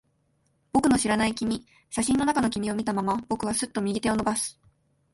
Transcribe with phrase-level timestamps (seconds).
[0.73, 1.63] 僕の知らない君。
[1.91, 4.59] 写真の中の君を見たまま、僕はすっと右手を伸ばす。